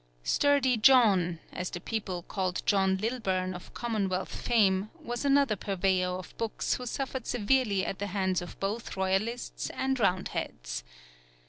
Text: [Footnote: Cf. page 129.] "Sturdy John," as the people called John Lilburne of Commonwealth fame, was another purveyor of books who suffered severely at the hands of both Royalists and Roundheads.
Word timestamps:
[Footnote: 0.23 0.23
Cf. 0.23 0.23
page 0.63 0.89
129.] 0.89 1.09
"Sturdy 1.39 1.51
John," 1.51 1.59
as 1.59 1.69
the 1.69 1.79
people 1.79 2.23
called 2.23 2.63
John 2.65 2.97
Lilburne 2.97 3.53
of 3.53 3.71
Commonwealth 3.75 4.35
fame, 4.35 4.89
was 4.99 5.23
another 5.23 5.55
purveyor 5.55 6.07
of 6.09 6.35
books 6.39 6.73
who 6.73 6.87
suffered 6.87 7.27
severely 7.27 7.85
at 7.85 7.99
the 7.99 8.07
hands 8.07 8.41
of 8.41 8.59
both 8.59 8.97
Royalists 8.97 9.69
and 9.69 9.99
Roundheads. 9.99 10.83